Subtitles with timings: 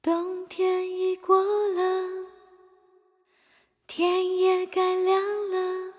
[0.00, 1.82] 冬天已过了，
[3.88, 5.92] 天也该亮了。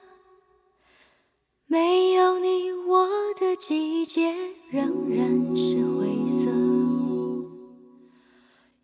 [1.67, 3.07] 没有你，我
[3.37, 4.33] 的季节
[4.69, 5.27] 仍然
[5.57, 6.49] 是灰色。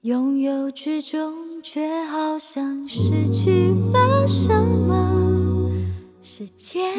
[0.01, 5.71] 拥有之中，却好像失去了什么。
[6.21, 6.93] 时间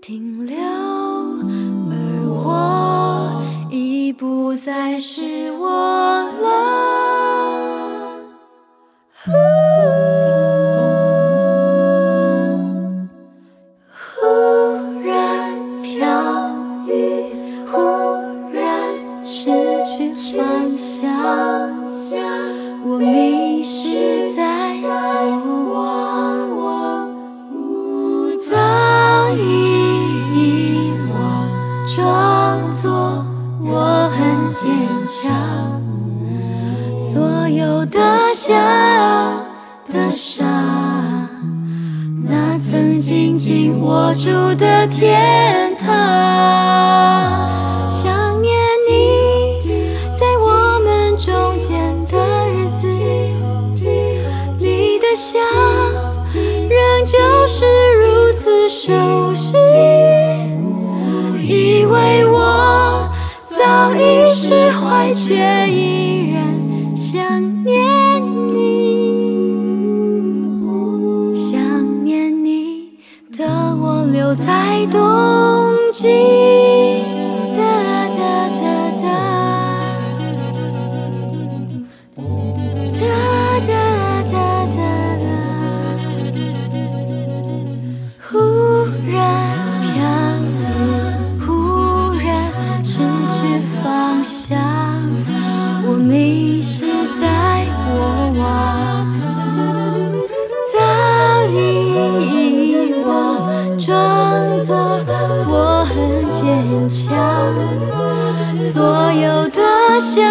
[0.00, 1.94] 停留，而
[2.26, 6.85] 我已不再是我了。
[22.88, 24.78] 我迷失在
[25.44, 27.10] 无望，
[28.38, 28.54] 早
[29.34, 29.40] 已
[30.32, 31.18] 遗忘，
[31.84, 33.26] 装作
[33.60, 34.18] 我很
[34.52, 34.70] 坚
[35.04, 35.82] 强，
[36.96, 37.98] 所有的
[38.32, 38.54] 笑
[39.92, 40.46] 的伤，
[42.22, 46.25] 那曾经紧握住的天堂。
[55.16, 55.40] 想
[56.34, 57.64] 仍旧是
[57.94, 59.56] 如此熟悉，
[61.42, 63.08] 以为我
[63.44, 65.34] 早已释怀，却
[65.70, 66.44] 依然。
[66.94, 68.20] 想念
[68.52, 69.54] 你，
[71.34, 72.90] 想念你
[73.38, 73.46] 的
[73.80, 76.35] 我留在冬季。
[109.20, 109.60] 有的
[109.98, 110.24] 想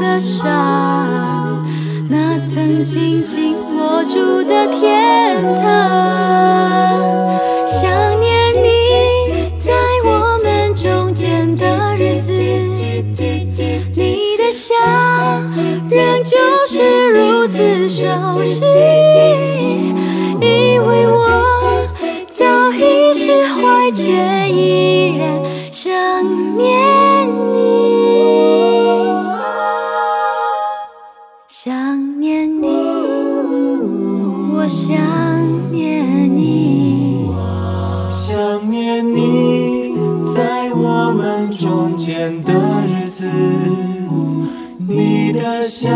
[0.00, 0.48] 的傻，
[2.08, 5.62] 那曾紧紧握住的天堂。
[7.66, 7.88] 想
[8.20, 8.66] 念你
[9.60, 9.72] 在
[10.04, 12.32] 我们中间的日子，
[13.94, 14.74] 你的笑
[15.88, 16.36] 仍旧
[16.66, 18.64] 是如此熟悉，
[42.22, 42.52] 的
[42.86, 43.26] 日子，
[44.88, 45.90] 你的笑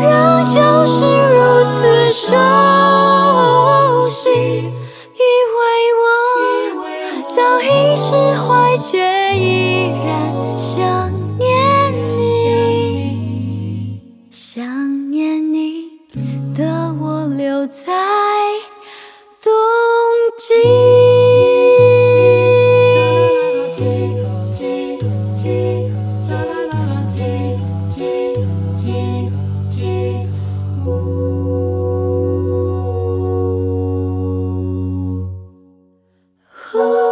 [0.00, 4.30] 仍旧是如此熟悉。
[4.30, 5.22] 以
[5.56, 5.60] 为
[5.98, 6.06] 我
[7.34, 8.86] 早已释怀，却
[9.36, 10.06] 依然
[10.56, 11.46] 想念
[12.16, 15.98] 你，想念你
[16.54, 17.82] 的我留在
[19.42, 19.50] 冬
[20.38, 20.97] 季。
[36.70, 37.07] 忽